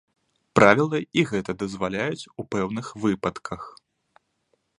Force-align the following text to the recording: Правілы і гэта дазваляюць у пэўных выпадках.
Правілы 0.59 0.99
і 1.21 1.25
гэта 1.31 1.51
дазваляюць 1.65 2.29
у 2.39 2.49
пэўных 2.57 2.85
выпадках. 3.05 3.61